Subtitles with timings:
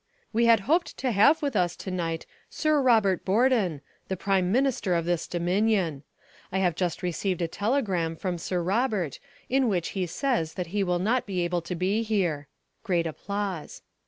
[0.33, 4.95] "We had hoped to have with us to night Sir Robert Borden, the Prime Minister
[4.95, 6.01] of this Dominion.
[6.51, 10.83] I have just received a telegram from Sir Robert in which he says that he
[10.83, 12.47] will not be able to be here"
[12.83, 13.83] (great applause).